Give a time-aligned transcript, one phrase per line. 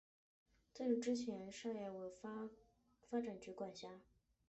[0.73, 2.51] 在这之前沙亚南由雪兰莪州
[3.07, 4.01] 发展局管辖。